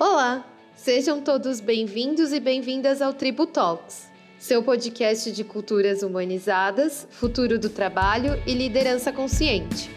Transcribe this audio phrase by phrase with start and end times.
[0.00, 4.08] Olá, sejam todos bem-vindos e bem-vindas ao Tribo Talks,
[4.38, 9.90] seu podcast de culturas humanizadas, futuro do trabalho e liderança consciente.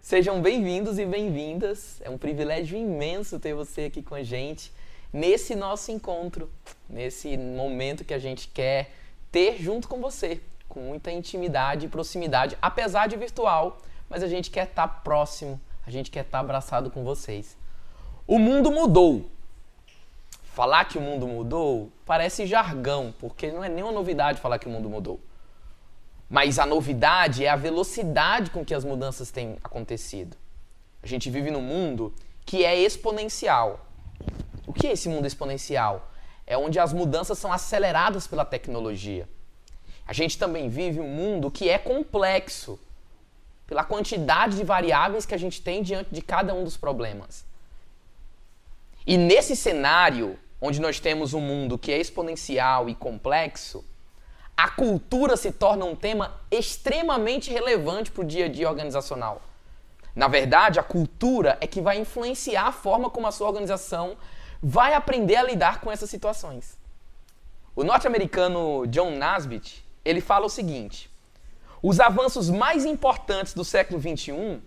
[0.00, 2.00] Sejam bem-vindos e bem-vindas.
[2.00, 4.72] É um privilégio imenso ter você aqui com a gente
[5.12, 6.50] nesse nosso encontro,
[6.88, 8.99] nesse momento que a gente quer
[9.30, 14.50] ter junto com você, com muita intimidade e proximidade, apesar de virtual, mas a gente
[14.50, 17.56] quer estar próximo, a gente quer estar abraçado com vocês.
[18.26, 19.30] O mundo mudou.
[20.42, 24.70] Falar que o mundo mudou parece jargão, porque não é nenhuma novidade falar que o
[24.70, 25.20] mundo mudou.
[26.28, 30.36] Mas a novidade é a velocidade com que as mudanças têm acontecido.
[31.02, 33.86] A gente vive num mundo que é exponencial.
[34.66, 36.08] O que é esse mundo exponencial?
[36.50, 39.28] É onde as mudanças são aceleradas pela tecnologia.
[40.04, 42.76] A gente também vive um mundo que é complexo
[43.68, 47.44] pela quantidade de variáveis que a gente tem diante de cada um dos problemas.
[49.06, 53.84] E nesse cenário, onde nós temos um mundo que é exponencial e complexo,
[54.56, 59.40] a cultura se torna um tema extremamente relevante para o dia a dia organizacional.
[60.16, 64.16] Na verdade, a cultura é que vai influenciar a forma como a sua organização
[64.62, 66.78] vai aprender a lidar com essas situações.
[67.74, 71.10] O norte-americano John Nasbitt, ele fala o seguinte:
[71.82, 74.60] os avanços mais importantes do século XXI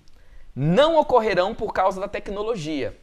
[0.56, 2.98] não ocorrerão por causa da tecnologia,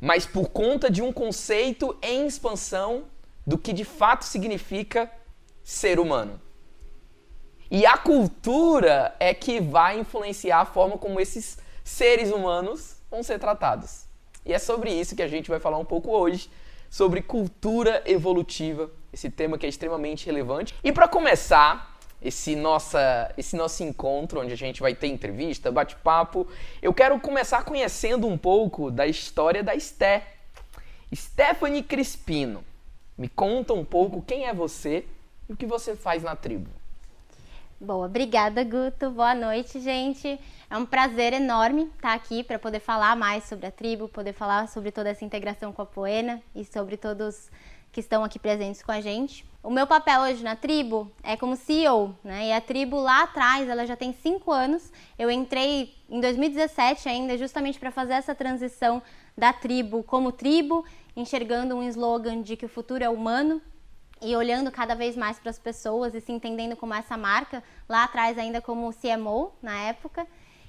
[0.00, 3.04] mas por conta de um conceito em expansão
[3.46, 5.10] do que de fato significa
[5.62, 6.40] ser humano.
[7.70, 13.38] E a cultura é que vai influenciar a forma como esses seres humanos vão ser
[13.38, 14.07] tratados.
[14.48, 16.50] E é sobre isso que a gente vai falar um pouco hoje,
[16.88, 20.74] sobre cultura evolutiva, esse tema que é extremamente relevante.
[20.82, 26.48] E para começar esse, nossa, esse nosso encontro, onde a gente vai ter entrevista, bate-papo,
[26.80, 30.26] eu quero começar conhecendo um pouco da história da Sté.
[31.14, 32.64] Stephanie Crispino,
[33.18, 35.04] me conta um pouco quem é você
[35.46, 36.70] e o que você faz na tribo?
[37.80, 39.08] Boa, obrigada, Guto.
[39.08, 40.36] Boa noite, gente.
[40.68, 44.66] É um prazer enorme estar aqui para poder falar mais sobre a tribo, poder falar
[44.66, 47.48] sobre toda essa integração com a Poena e sobre todos
[47.92, 49.46] que estão aqui presentes com a gente.
[49.62, 52.48] O meu papel hoje na tribo é como CEO, né?
[52.48, 54.92] E a tribo lá atrás, ela já tem cinco anos.
[55.16, 59.00] Eu entrei em 2017 ainda, justamente para fazer essa transição
[59.36, 60.84] da tribo como tribo,
[61.16, 63.62] enxergando um slogan de que o futuro é humano
[64.20, 68.04] e olhando cada vez mais para as pessoas e se entendendo como essa marca, lá
[68.04, 70.26] atrás ainda como CMO na época.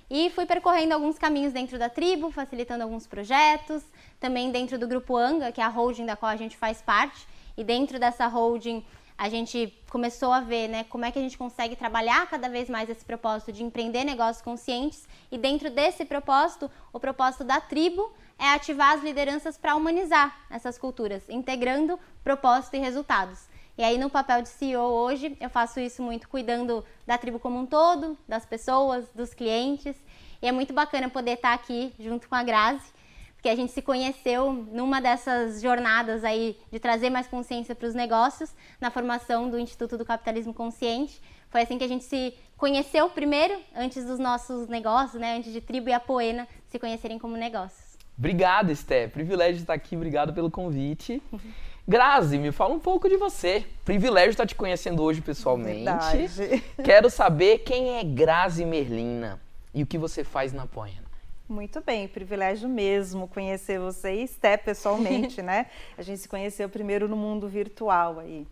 [0.10, 3.84] E fui percorrendo alguns caminhos dentro da tribo, facilitando alguns projetos,
[4.20, 7.28] também dentro do grupo Anga, que é a holding da qual a gente faz parte.
[7.56, 8.84] E dentro dessa holding,
[9.20, 12.70] a gente começou a ver né, como é que a gente consegue trabalhar cada vez
[12.70, 15.06] mais esse propósito de empreender negócios conscientes.
[15.30, 20.78] E dentro desse propósito, o propósito da tribo é ativar as lideranças para humanizar essas
[20.78, 23.50] culturas, integrando propósito e resultados.
[23.78, 27.60] E aí, no papel de CEO hoje, eu faço isso muito cuidando da tribo como
[27.60, 29.98] um todo, das pessoas, dos clientes.
[30.42, 32.94] E é muito bacana poder estar aqui junto com a Grazi,
[33.40, 37.96] porque a gente se conheceu numa dessas jornadas aí de trazer mais consciência para os
[37.96, 41.22] negócios, na formação do Instituto do Capitalismo Consciente.
[41.50, 45.62] Foi assim que a gente se conheceu primeiro, antes dos nossos negócios, né, antes de
[45.62, 47.98] Tribo e a Poena se conhecerem como negócios.
[48.18, 49.08] Obrigado, Esté.
[49.08, 49.96] Privilégio estar aqui.
[49.96, 51.24] Obrigado pelo convite.
[51.88, 53.66] Grazi, me fala um pouco de você.
[53.86, 55.86] Privilégio estar te conhecendo hoje pessoalmente.
[55.86, 56.64] Verdade.
[56.84, 59.40] Quero saber quem é Grazi Merlina
[59.74, 61.09] e o que você faz na Poena.
[61.50, 65.66] Muito bem, privilégio mesmo conhecer você e Esté pessoalmente, né?
[65.98, 68.46] A gente se conheceu primeiro no mundo virtual aí.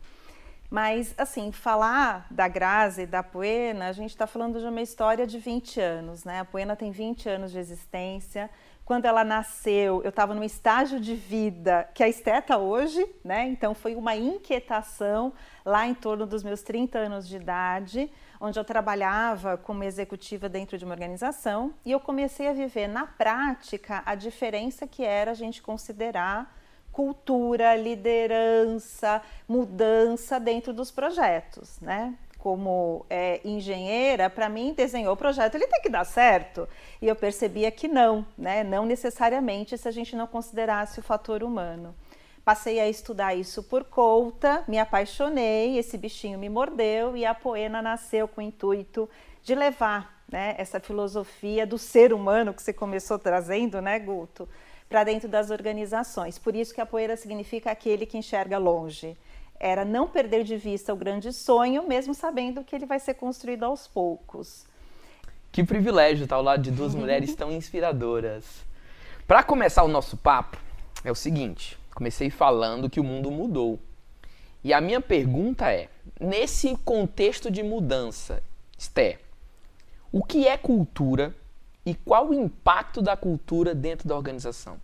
[0.68, 5.28] Mas, assim, falar da Grazi e da Poena, a gente está falando de uma história
[5.28, 6.40] de 20 anos, né?
[6.40, 8.50] A Poena tem 20 anos de existência
[8.88, 13.46] quando ela nasceu, eu estava num estágio de vida que a Esté está hoje, né?
[13.50, 15.34] Então foi uma inquietação
[15.66, 20.78] lá em torno dos meus 30 anos de idade, onde eu trabalhava como executiva dentro
[20.78, 25.34] de uma organização e eu comecei a viver na prática a diferença que era a
[25.34, 26.56] gente considerar
[26.92, 32.16] cultura, liderança, mudança dentro dos projetos, né?
[32.48, 36.68] como é, engenheira, para mim, desenhou o projeto, ele tem que dar certo.
[37.02, 38.64] E eu percebia que não, né?
[38.64, 41.94] não necessariamente se a gente não considerasse o fator humano.
[42.48, 47.82] Passei a estudar isso por conta, me apaixonei, esse bichinho me mordeu e a Poena
[47.82, 49.10] nasceu com o intuito
[49.44, 54.48] de levar né, essa filosofia do ser humano que você começou trazendo, né, Guto,
[54.88, 56.40] para dentro das organizações.
[56.40, 59.18] Por isso que a poeira significa aquele que enxerga longe
[59.60, 63.64] era não perder de vista o grande sonho, mesmo sabendo que ele vai ser construído
[63.64, 64.66] aos poucos.
[65.52, 68.46] Que privilégio estar ao lado de duas mulheres tão inspiradoras.
[69.28, 70.58] Para começar o nosso papo,
[71.04, 73.80] é o seguinte: comecei falando que o mundo mudou.
[74.64, 75.90] E a minha pergunta é:
[76.20, 78.44] nesse contexto de mudança,
[78.78, 79.20] Esther,
[80.12, 81.36] o que é cultura
[81.84, 84.80] e qual o impacto da cultura dentro da organização?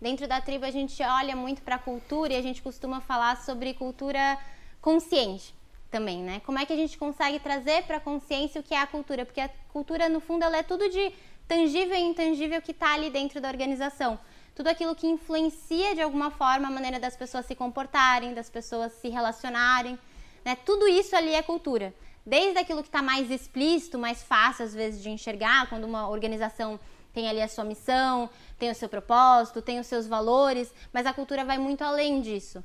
[0.00, 3.36] Dentro da tribo a gente olha muito para a cultura e a gente costuma falar
[3.36, 4.38] sobre cultura
[4.80, 5.54] consciente
[5.90, 6.40] também, né?
[6.46, 9.26] Como é que a gente consegue trazer para a consciência o que é a cultura?
[9.26, 11.12] Porque a cultura, no fundo, ela é tudo de
[11.46, 14.18] tangível e intangível que está ali dentro da organização.
[14.58, 18.92] Tudo aquilo que influencia de alguma forma a maneira das pessoas se comportarem, das pessoas
[18.94, 19.96] se relacionarem,
[20.44, 20.56] né?
[20.56, 21.94] Tudo isso ali é cultura.
[22.26, 26.80] Desde aquilo que está mais explícito, mais fácil às vezes de enxergar, quando uma organização
[27.14, 28.28] tem ali a sua missão,
[28.58, 32.64] tem o seu propósito, tem os seus valores, mas a cultura vai muito além disso.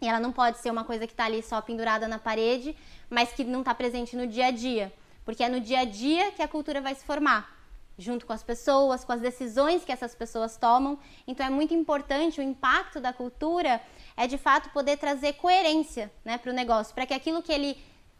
[0.00, 2.76] E ela não pode ser uma coisa que está ali só pendurada na parede,
[3.10, 4.92] mas que não está presente no dia a dia.
[5.24, 7.53] Porque é no dia a dia que a cultura vai se formar,
[7.98, 10.98] junto com as pessoas, com as decisões que essas pessoas tomam.
[11.26, 13.80] Então é muito importante o impacto da cultura
[14.16, 17.76] é de fato poder trazer coerência né, para o negócio, para que aquilo que ele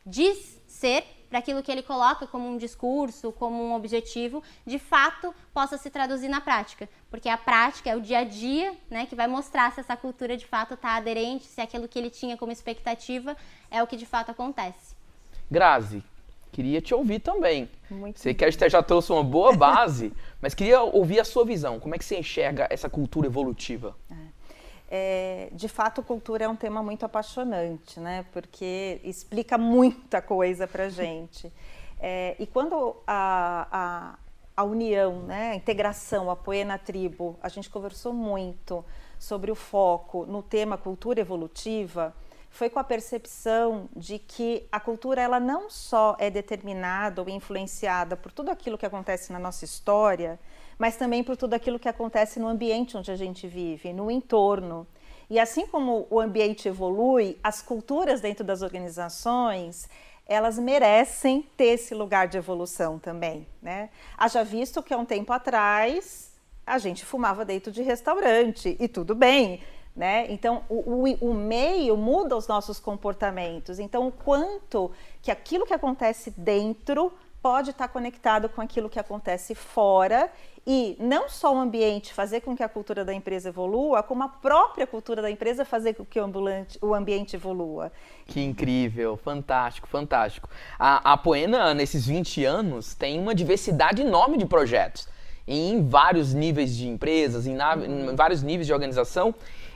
[0.07, 5.35] diz ser para aquilo que ele coloca como um discurso, como um objetivo, de fato
[5.53, 6.89] possa se traduzir na prática.
[7.11, 10.37] Porque a prática é o dia a dia né, que vai mostrar se essa cultura
[10.37, 13.37] de fato está aderente, se aquilo que ele tinha como expectativa
[13.69, 14.95] é o que de fato acontece.
[15.51, 16.05] Grazi,
[16.55, 17.69] queria te ouvir também.
[17.91, 21.45] Muito Sei que a gente já trouxe uma boa base, mas queria ouvir a sua
[21.45, 21.81] visão.
[21.81, 23.97] Como é que você enxerga essa cultura evolutiva?
[24.11, 24.35] É
[24.97, 28.25] é, de fato, cultura é um tema muito apaixonante, né?
[28.33, 31.53] Porque explica muita coisa para gente.
[31.99, 33.67] É, e quando a,
[34.57, 38.85] a, a, união, né, a integração, apoia na tribo, a gente conversou muito
[39.19, 42.15] sobre o foco no tema cultura evolutiva,
[42.55, 48.17] foi com a percepção de que a cultura ela não só é determinada ou influenciada
[48.17, 50.39] por tudo aquilo que acontece na nossa história,
[50.79, 54.87] mas também por tudo aquilo que acontece no ambiente onde a gente vive, no entorno.
[55.29, 59.89] E assim como o ambiente evolui, as culturas dentro das organizações
[60.25, 63.91] elas merecem ter esse lugar de evolução também, né?
[64.17, 66.33] Haja visto que há um tempo atrás
[66.65, 69.61] a gente fumava dentro de restaurante e tudo bem,
[69.95, 70.27] né?
[70.29, 73.79] Então o, o, o meio muda os nossos comportamentos.
[73.79, 74.91] Então o quanto
[75.23, 80.31] que aquilo que acontece dentro pode estar conectado com aquilo que acontece fora
[80.67, 84.29] e não só o ambiente fazer com que a cultura da empresa evolua, como a
[84.29, 87.93] própria cultura da empresa fazer com que o, ambulante, o ambiente evolua.
[88.27, 90.49] Que incrível, fantástico, fantástico.
[90.79, 95.07] A, a Poena, nesses 20 anos, tem uma diversidade enorme de projetos
[95.47, 99.35] em vários níveis de empresas, em, na, em vários níveis de organização.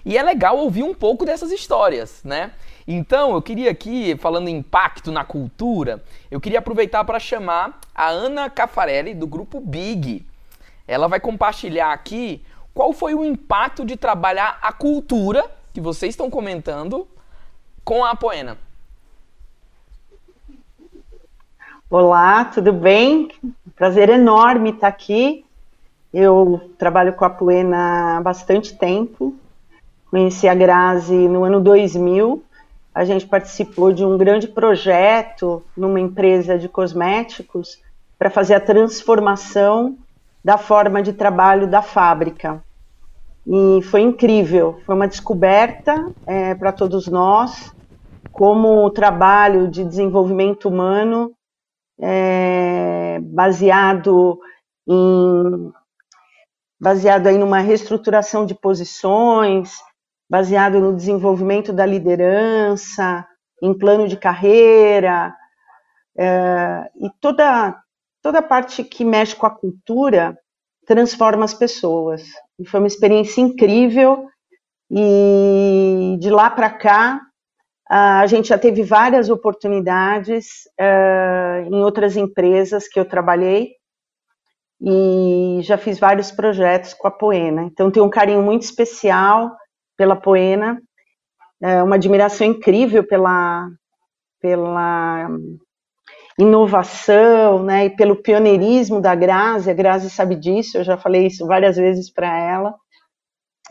[0.09, 2.53] E é legal ouvir um pouco dessas histórias, né?
[2.87, 8.09] Então, eu queria aqui, falando em impacto na cultura, eu queria aproveitar para chamar a
[8.09, 10.25] Ana Cafarelli, do grupo Big.
[10.87, 15.45] Ela vai compartilhar aqui qual foi o impacto de trabalhar a cultura
[15.75, 17.07] que vocês estão comentando
[17.85, 18.57] com a Poena.
[21.91, 23.29] Olá, tudo bem?
[23.77, 25.45] Prazer enorme estar aqui.
[26.15, 29.39] Eu trabalho com a Poena há bastante tempo.
[30.11, 32.43] Conheci a Grazi no ano 2000
[32.99, 37.81] a gente participou de um grande projeto numa empresa de cosméticos
[38.19, 39.97] para fazer a transformação
[40.45, 42.61] da forma de trabalho da fábrica.
[43.47, 47.73] E foi incrível, foi uma descoberta é, para todos nós,
[48.33, 51.33] como o trabalho de desenvolvimento humano
[52.01, 54.41] é, baseado
[54.89, 55.73] em
[56.81, 59.79] baseado aí numa reestruturação de posições,
[60.29, 63.27] baseado no desenvolvimento da liderança,
[63.63, 65.35] em plano de carreira,
[66.17, 67.77] é, e toda,
[68.23, 70.37] toda a parte que mexe com a cultura
[70.87, 72.23] transforma as pessoas.
[72.59, 74.27] E foi uma experiência incrível,
[74.91, 77.21] e de lá para cá,
[77.89, 80.47] a gente já teve várias oportunidades
[80.79, 83.73] uh, em outras empresas que eu trabalhei
[84.81, 87.63] e já fiz vários projetos com a Poena.
[87.63, 89.51] Então, tenho um carinho muito especial
[89.99, 90.81] pela Poena,
[91.61, 93.69] é uma admiração incrível pela,
[94.41, 95.29] pela
[96.39, 101.45] inovação, né, e pelo pioneirismo da Grazi, a Grazi sabe disso, eu já falei isso
[101.47, 102.75] várias vezes para ela,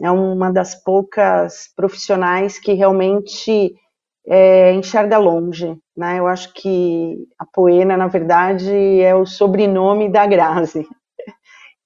[0.01, 3.73] é uma das poucas profissionais que realmente
[4.27, 8.69] é, enxerga longe, né, eu acho que a Poena, na verdade,
[8.99, 10.85] é o sobrenome da Grazi,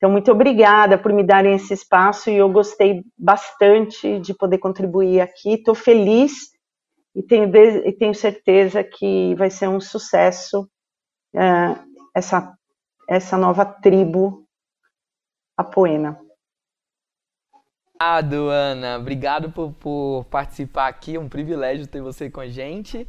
[0.02, 5.22] então, muito obrigada por me darem esse espaço e eu gostei bastante de poder contribuir
[5.22, 5.54] aqui.
[5.54, 6.50] Estou feliz
[7.16, 10.68] e tenho, e tenho certeza que vai ser um sucesso
[11.36, 11.76] é,
[12.16, 12.52] essa,
[13.08, 14.44] essa nova tribo
[15.56, 16.20] apoena.
[17.94, 18.98] Obrigado, Ana.
[18.98, 21.16] Obrigado por, por, participar aqui.
[21.16, 23.08] É um privilégio ter você com a gente.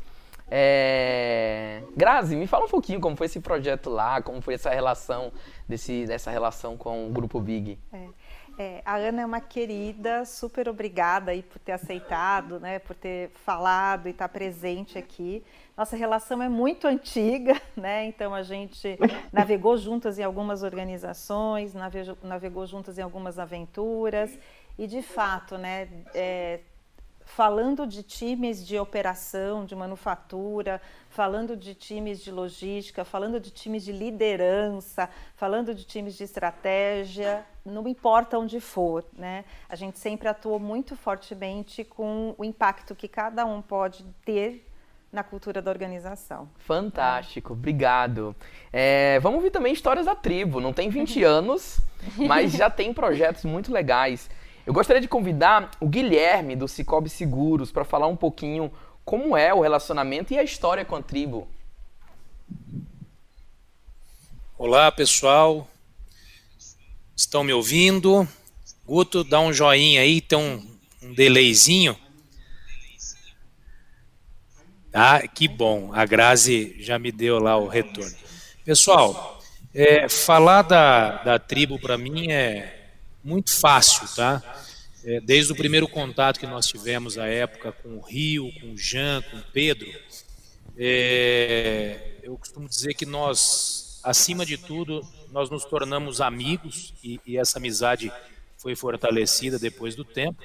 [0.55, 1.83] É...
[1.97, 5.33] Grazi, me fala um pouquinho como foi esse projeto lá, como foi essa relação,
[5.67, 7.79] desse, dessa relação com o Grupo Big.
[7.91, 8.09] É.
[8.59, 13.31] É, a Ana é uma querida, super obrigada aí por ter aceitado, né, por ter
[13.47, 15.43] falado e estar tá presente aqui.
[15.75, 18.05] Nossa relação é muito antiga, né?
[18.05, 18.99] Então a gente
[19.33, 21.73] navegou juntas em algumas organizações,
[22.23, 24.39] navegou, juntas em algumas aventuras
[24.79, 26.61] e de fato, né, é,
[27.35, 33.85] falando de times de operação, de manufatura, falando de times de logística, falando de times
[33.85, 39.45] de liderança, falando de times de estratégia, não importa onde for, né?
[39.67, 44.69] A gente sempre atuou muito fortemente com o impacto que cada um pode ter
[45.11, 46.51] na cultura da organização.
[46.59, 48.37] Fantástico, obrigado.
[48.71, 50.61] É, vamos ouvir também histórias da tribo.
[50.61, 51.81] Não tem 20 anos,
[52.17, 54.29] mas já tem projetos muito legais.
[54.65, 58.71] Eu gostaria de convidar o Guilherme do Cicobi Seguros para falar um pouquinho
[59.05, 61.49] como é o relacionamento e a história com a tribo.
[64.57, 65.67] Olá, pessoal.
[67.17, 68.27] Estão me ouvindo?
[68.87, 71.97] Guto, dá um joinha aí, tem um, um delayzinho.
[74.95, 78.15] Ah, que bom, a Grazi já me deu lá o retorno.
[78.65, 79.43] Pessoal,
[79.75, 82.82] é, falar da, da tribo para mim é
[83.23, 84.43] muito fácil, tá?
[85.05, 88.79] É, desde o primeiro contato que nós tivemos à época com o Rio, com o
[88.79, 89.91] Jean, com o Pedro,
[90.77, 97.37] é, eu costumo dizer que nós, acima de tudo, nós nos tornamos amigos e, e
[97.37, 98.13] essa amizade
[98.59, 100.41] foi fortalecida depois do tempo.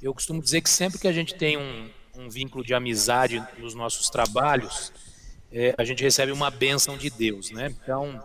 [0.00, 3.74] Eu costumo dizer que sempre que a gente tem um, um vínculo de amizade nos
[3.74, 4.90] nossos trabalhos,
[5.52, 7.74] é, a gente recebe uma bênção de Deus, né?
[7.82, 8.22] Então,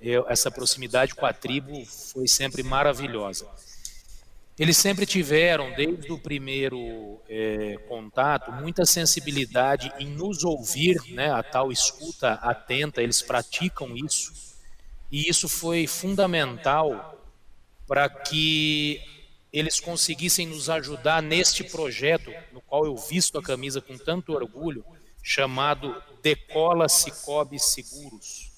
[0.00, 3.46] eu, essa proximidade com a tribo foi sempre maravilhosa.
[4.58, 11.42] Eles sempre tiveram, desde o primeiro é, contato, muita sensibilidade em nos ouvir, né, a
[11.42, 14.32] tal escuta atenta, eles praticam isso.
[15.12, 17.22] E isso foi fundamental
[17.86, 19.00] para que
[19.52, 24.84] eles conseguissem nos ajudar neste projeto, no qual eu visto a camisa com tanto orgulho,
[25.22, 28.55] chamado Decola Cicobi Seguros,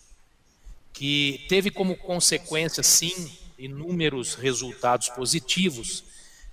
[0.98, 6.02] que teve como consequência, sim, inúmeros resultados positivos,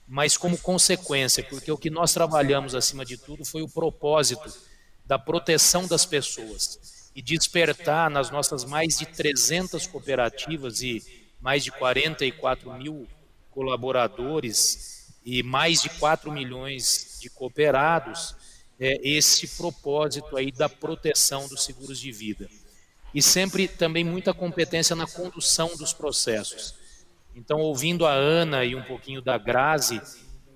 [0.07, 4.55] mas como consequência, porque o que nós trabalhamos acima de tudo foi o propósito
[5.03, 11.01] da proteção das pessoas e despertar nas nossas mais de 300 cooperativas e
[11.41, 13.07] mais de 44 mil
[13.49, 18.35] colaboradores e mais de 4 milhões de cooperados,
[18.79, 22.47] é, esse propósito aí da proteção dos seguros de vida.
[23.15, 26.75] E sempre também muita competência na condução dos processos.
[27.33, 30.01] Então, ouvindo a Ana e um pouquinho da Grazi,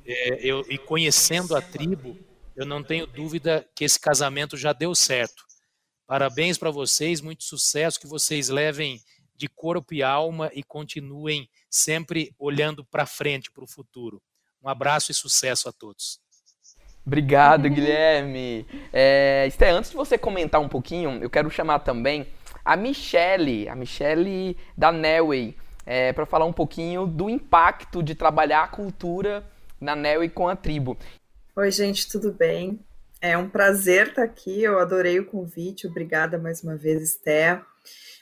[0.05, 2.17] é, eu, e conhecendo a tribo,
[2.57, 5.45] eu não tenho dúvida que esse casamento já deu certo.
[6.05, 9.01] Parabéns para vocês, muito sucesso, que vocês levem
[9.37, 14.21] de corpo e alma e continuem sempre olhando para frente, para o futuro.
[14.61, 16.19] Um abraço e sucesso a todos.
[17.05, 18.67] Obrigado, Guilherme.
[18.91, 22.27] É, Esté, antes de você comentar um pouquinho, eu quero chamar também
[22.69, 25.57] a Michele, a Michele da Nelway,
[25.87, 29.43] é, para falar um pouquinho do impacto de trabalhar a cultura
[29.81, 30.95] na Nelway com a tribo.
[31.55, 32.79] Oi, gente, tudo bem?
[33.19, 37.59] É um prazer estar aqui, eu adorei o convite, obrigada mais uma vez, Esté.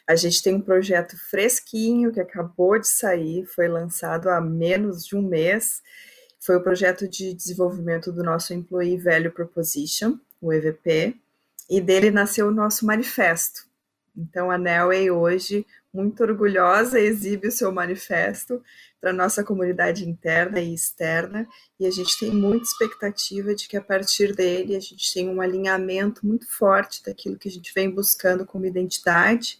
[0.08, 5.18] A gente tem um projeto fresquinho que acabou de sair, foi lançado há menos de
[5.18, 5.82] um mês.
[6.40, 11.18] Foi o projeto de desenvolvimento do nosso Employee Value Proposition, o EVP,
[11.70, 13.67] e dele nasceu o nosso manifesto.
[14.18, 18.62] Então, a Nelway hoje, muito orgulhosa, exibe o seu manifesto
[19.00, 21.48] para nossa comunidade interna e externa,
[21.80, 25.40] e a gente tem muita expectativa de que a partir dele a gente tenha um
[25.40, 29.60] alinhamento muito forte daquilo que a gente vem buscando como identidade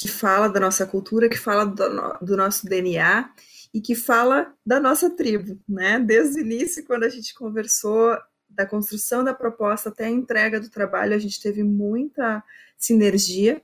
[0.00, 3.30] que fala da nossa cultura, que fala do, do nosso DNA
[3.72, 5.98] e que fala da nossa tribo, né?
[5.98, 8.16] Desde o início, quando a gente conversou
[8.48, 12.42] da construção da proposta até a entrega do trabalho, a gente teve muita
[12.78, 13.62] sinergia.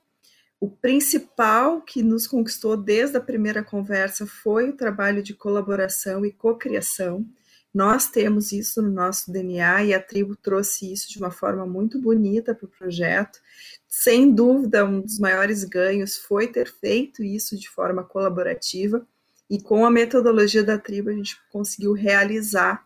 [0.66, 6.32] O principal que nos conquistou desde a primeira conversa foi o trabalho de colaboração e
[6.32, 7.24] cocriação.
[7.72, 12.00] Nós temos isso no nosso DNA e a tribo trouxe isso de uma forma muito
[12.00, 13.38] bonita para o projeto.
[13.86, 19.06] Sem dúvida, um dos maiores ganhos foi ter feito isso de forma colaborativa,
[19.48, 22.84] e com a metodologia da tribo a gente conseguiu realizar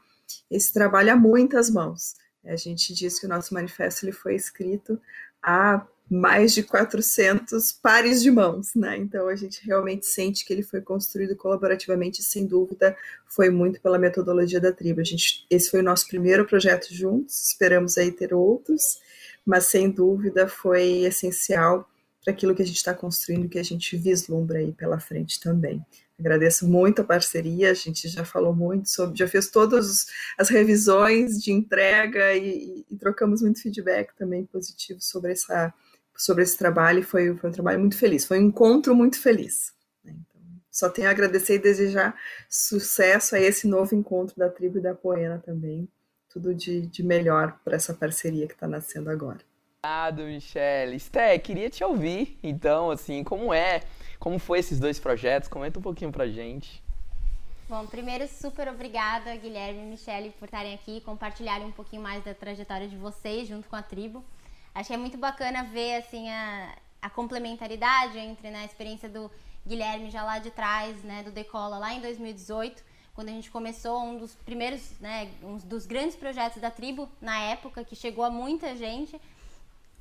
[0.50, 2.14] esse trabalho a muitas mãos.
[2.44, 5.00] A gente diz que o nosso manifesto ele foi escrito
[5.42, 8.96] há mais de 400 pares de mãos, né?
[8.96, 13.96] Então a gente realmente sente que ele foi construído colaborativamente, sem dúvida, foi muito pela
[13.96, 15.00] metodologia da tribo.
[15.00, 18.98] A gente, esse foi o nosso primeiro projeto juntos, esperamos aí ter outros,
[19.46, 21.88] mas sem dúvida foi essencial
[22.24, 25.80] para aquilo que a gente está construindo, que a gente vislumbra aí pela frente também.
[26.18, 31.40] Agradeço muito a parceria, a gente já falou muito sobre, já fez todas as revisões
[31.40, 35.72] de entrega e, e trocamos muito feedback também positivo sobre essa
[36.20, 39.72] sobre esse trabalho e foi, foi um trabalho muito feliz, foi um encontro muito feliz.
[40.04, 40.14] Né?
[40.14, 42.14] Então, só tenho a agradecer e desejar
[42.46, 45.88] sucesso a esse novo encontro da tribo e da Poena também.
[46.28, 49.40] Tudo de, de melhor para essa parceria que está nascendo agora.
[49.82, 51.00] Obrigado, Michelle.
[51.00, 53.80] Sté, queria te ouvir, então, assim, como é,
[54.18, 55.48] como foi esses dois projetos?
[55.48, 56.82] Comenta um pouquinho pra gente.
[57.66, 62.22] Bom, primeiro, super obrigada, Guilherme e Michelle, por estarem aqui e compartilharem um pouquinho mais
[62.22, 64.22] da trajetória de vocês junto com a tribo.
[64.80, 69.30] Acho que é muito bacana ver assim a, a complementaridade entre né, a experiência do
[69.66, 72.82] Guilherme já lá de trás, né, do Decola lá em 2018,
[73.14, 77.38] quando a gente começou um dos primeiros, né, um dos grandes projetos da tribo na
[77.40, 79.20] época, que chegou a muita gente,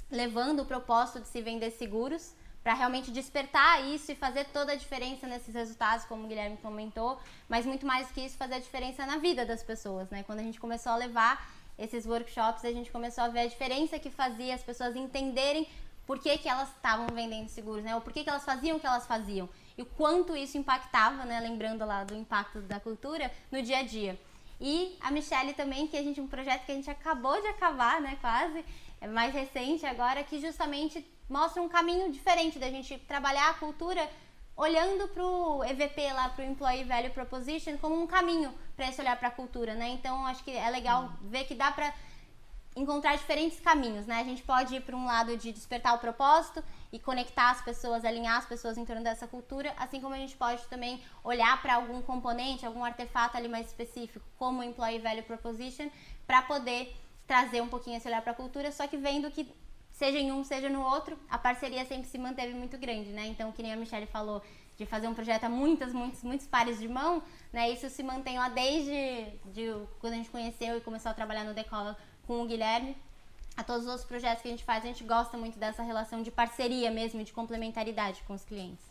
[0.09, 2.33] levando o propósito de se vender seguros
[2.63, 7.19] para realmente despertar isso e fazer toda a diferença nesses resultados, como o Guilherme comentou,
[7.50, 10.24] mas muito mais que isso, fazer a diferença na vida das pessoas, né?
[10.24, 13.98] Quando a gente começou a levar esses workshops, a gente começou a ver a diferença
[13.98, 15.67] que fazia as pessoas entenderem
[16.05, 17.95] por que, que elas estavam vendendo seguros, né?
[17.95, 19.48] Ou por que, que elas faziam o que elas faziam.
[19.77, 21.39] E o quanto isso impactava, né?
[21.39, 24.19] Lembrando lá do impacto da cultura no dia a dia.
[24.59, 28.01] E a Michelle também, que a gente um projeto que a gente acabou de acabar,
[28.01, 28.65] né, quase,
[29.00, 34.09] é mais recente agora, que justamente mostra um caminho diferente da gente trabalhar a cultura
[34.59, 38.99] olhando para o EVP lá, para o Employee Value Proposition, como um caminho para esse
[38.99, 39.87] olhar para a cultura, né?
[39.87, 41.93] Então, acho que é legal ver que dá para
[42.75, 44.19] encontrar diferentes caminhos, né?
[44.19, 46.61] A gente pode ir para um lado de despertar o propósito
[46.91, 50.35] e conectar as pessoas, alinhar as pessoas em torno dessa cultura, assim como a gente
[50.35, 55.24] pode também olhar para algum componente, algum artefato ali mais específico, como o Employee Value
[55.24, 55.89] Proposition,
[56.27, 56.93] para poder
[57.25, 59.50] trazer um pouquinho esse olhar para a cultura, só que vendo que
[60.00, 63.27] seja em um, seja no outro, a parceria sempre se manteve muito grande, né?
[63.27, 64.42] Então, que nem a Michelle falou,
[64.77, 67.70] de fazer um projeto a muitas, muitos, muitos pares de mão, né?
[67.70, 68.94] Isso se mantém lá desde
[69.53, 72.96] de, quando a gente conheceu e começou a trabalhar no Decola com o Guilherme.
[73.57, 76.24] A todos os outros projetos que a gente faz, a gente gosta muito dessa relação
[76.24, 78.85] de parceria mesmo, de complementaridade com os clientes.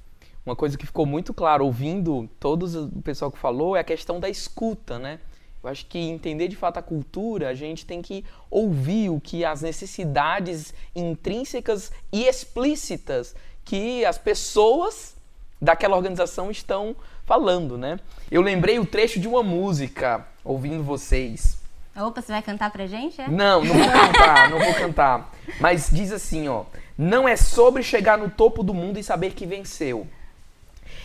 [0.45, 4.21] Uma coisa que ficou muito claro ouvindo todos o pessoal que falou é a questão
[4.21, 5.21] da escuta, né?
[5.63, 9.45] Eu acho que entender de fato a cultura, a gente tem que ouvir o que
[9.45, 15.17] as necessidades intrínsecas e explícitas que as pessoas
[15.61, 16.95] daquela organização estão
[17.27, 17.99] falando, né?
[18.31, 21.59] Eu lembrei o trecho de uma música ouvindo vocês.
[21.97, 23.21] Opa, você vai cantar pra gente?
[23.21, 23.29] É?
[23.29, 25.35] Não, não vou cantar, não vou cantar.
[25.61, 26.65] Mas diz assim, ó:
[26.97, 30.07] "Não é sobre chegar no topo do mundo e saber que venceu.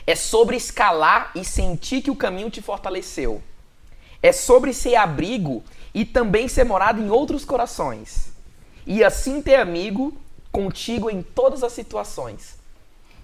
[0.06, 3.42] É sobre escalar e sentir que o caminho te fortaleceu."
[4.24, 8.32] É sobre ser abrigo e também ser morado em outros corações.
[8.88, 10.18] E assim ter amigo
[10.52, 12.58] contigo em todas as situações.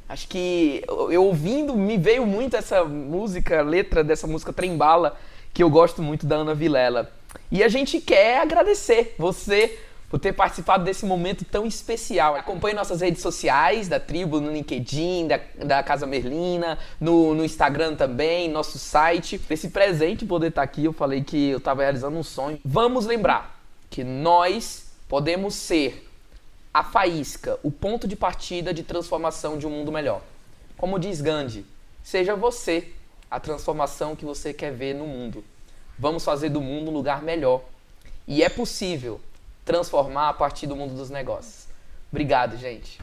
[0.08, 5.18] Acho que eu ouvindo me veio muito essa música, letra dessa música Trembala,
[5.54, 7.12] que eu gosto muito da Ana Vilela.
[7.52, 12.36] E a gente quer agradecer você por ter participado desse momento tão especial.
[12.36, 17.96] Acompanhe nossas redes sociais, da tribo, no LinkedIn, da, da Casa Merlina, no, no Instagram
[17.96, 19.40] também, nosso site.
[19.50, 22.60] Esse presente poder estar aqui, eu falei que eu estava realizando um sonho.
[22.66, 26.10] Vamos lembrar que nós podemos ser
[26.74, 30.22] a faísca, o ponto de partida de transformação de um mundo melhor.
[30.76, 31.66] Como diz Gandhi,
[32.04, 32.92] seja você
[33.30, 35.44] a transformação que você quer ver no mundo.
[36.00, 37.62] Vamos fazer do mundo um lugar melhor.
[38.28, 39.20] E é possível
[39.70, 41.68] transformar a partir do mundo dos negócios.
[42.12, 43.00] Obrigado, gente.